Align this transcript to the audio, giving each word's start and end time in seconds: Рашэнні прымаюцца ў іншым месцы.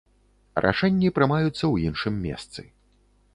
Рашэнні 0.65 1.11
прымаюцца 1.17 1.51
ў 1.51 1.75
іншым 1.91 2.17
месцы. 2.25 2.67